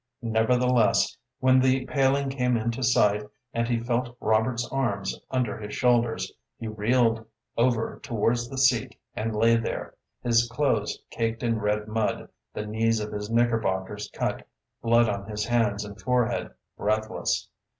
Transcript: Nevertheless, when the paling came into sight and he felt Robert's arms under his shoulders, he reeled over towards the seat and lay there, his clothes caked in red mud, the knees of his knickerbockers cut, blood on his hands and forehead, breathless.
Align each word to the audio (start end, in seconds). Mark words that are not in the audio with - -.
Nevertheless, 0.23 1.15
when 1.41 1.59
the 1.59 1.85
paling 1.85 2.31
came 2.31 2.57
into 2.57 2.81
sight 2.81 3.21
and 3.53 3.67
he 3.67 3.77
felt 3.79 4.17
Robert's 4.19 4.67
arms 4.71 5.19
under 5.29 5.59
his 5.59 5.75
shoulders, 5.75 6.31
he 6.57 6.67
reeled 6.67 7.23
over 7.55 7.99
towards 8.01 8.49
the 8.49 8.57
seat 8.57 8.97
and 9.15 9.35
lay 9.35 9.57
there, 9.57 9.93
his 10.23 10.49
clothes 10.51 10.97
caked 11.11 11.43
in 11.43 11.59
red 11.59 11.87
mud, 11.87 12.29
the 12.51 12.65
knees 12.65 12.99
of 12.99 13.11
his 13.13 13.29
knickerbockers 13.29 14.09
cut, 14.11 14.47
blood 14.81 15.07
on 15.07 15.29
his 15.29 15.45
hands 15.45 15.85
and 15.85 16.01
forehead, 16.01 16.49
breathless. 16.75 17.47